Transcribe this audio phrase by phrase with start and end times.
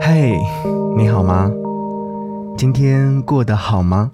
[0.00, 0.40] 嘿，
[0.96, 1.50] 你好吗？
[2.56, 4.10] 今天过得好吗？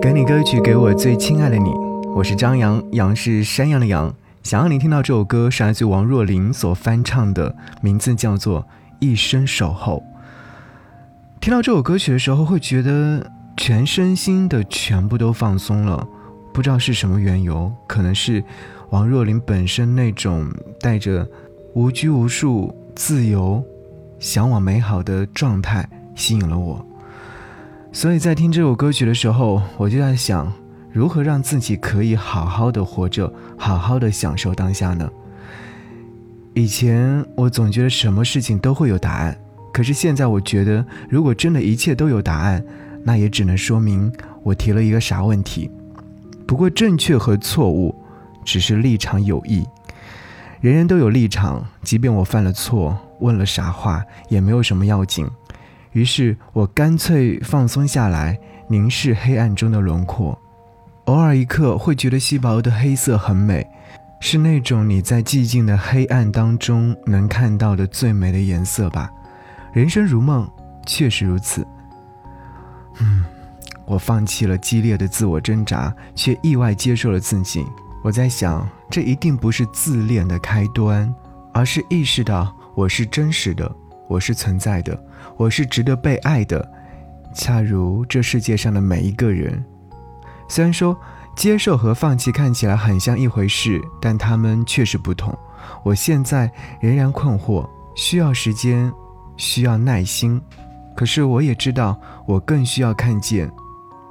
[0.00, 1.70] 给你歌曲，给我最亲爱的你。
[2.14, 4.14] 我是张扬，杨是山羊的羊。
[4.42, 8.62] 想要你听到这首歌，是来自王若琳所翻唱的，名字叫做
[9.00, 10.02] 《一生守候》。
[11.40, 16.06] 听到这首歌曲的时候，会觉得全身心的全部都放松了。
[16.52, 18.44] 不知道是什么缘由，可能是
[18.90, 20.48] 王若琳本身那种
[20.80, 21.26] 带着
[21.74, 23.60] 无拘无束、自由、
[24.24, 26.82] 向往美好的状态吸引了我。
[27.92, 30.50] 所以在听这首歌曲的时候，我就在想，
[30.90, 35.08] 如何让自己可以好好的活着，好好的享受当下呢？
[36.54, 39.36] 以前我总觉得什么事情都会有答案。
[39.70, 42.64] 可是现在，我觉得，如果真的一切都有答案，
[43.02, 44.10] 那也只能说明
[44.42, 45.70] 我提了一个啥问题。
[46.46, 47.94] 不过，正确和错误
[48.42, 49.66] 只是立场有异，
[50.62, 55.26] 人人都有立场，即便我犯了错，问了傻话，也没有什么要紧。
[55.92, 60.38] 于是我干脆放松下来，凝视黑暗中的轮廓。
[61.06, 63.66] 偶尔一刻会觉得稀薄的黑色很美，
[64.20, 69.10] 是那种你在寂静的黑暗当中能看到的最美的颜色吧。
[69.72, 70.48] 人生如梦，
[70.86, 71.66] 确实如此。
[73.00, 73.24] 嗯，
[73.86, 77.64] 我放弃了激烈的自我挣扎，却意外接受了自己。
[78.02, 81.12] 我在想，这一定不是自恋的开端，
[81.52, 83.70] 而是意识到我是真实的，
[84.08, 84.98] 我是存在的，
[85.36, 86.68] 我是值得被爱的，
[87.34, 89.64] 恰如这世界上的每一个人。
[90.48, 90.96] 虽然说
[91.36, 95.36] 接受和放弃看起来很像一回事，但他们确实不同。
[95.82, 98.92] 我现在仍然困惑，需要时间。
[99.36, 100.40] 需要耐心，
[100.96, 103.50] 可是我也知道，我更需要看见，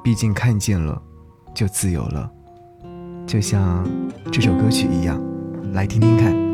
[0.04, 1.02] 毕竟看见了，
[1.54, 2.30] 就自由了，
[3.26, 3.88] 就像
[4.34, 5.18] 这首歌曲一样，
[5.72, 6.53] 来听听看。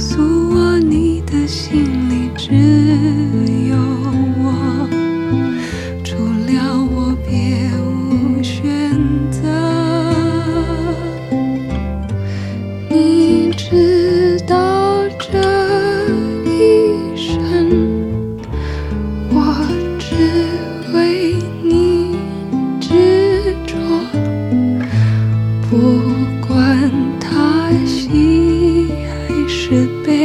[0.00, 2.54] 告诉我你的心里只
[3.68, 3.76] 有
[4.42, 4.88] 我
[6.02, 8.98] 除了我别无选
[9.30, 9.42] 择
[12.88, 15.38] 你知道这
[16.46, 17.68] 一生
[19.28, 19.54] 我
[19.98, 22.16] 只为你
[22.80, 23.76] 执着
[25.68, 26.19] 不
[29.70, 30.19] 是背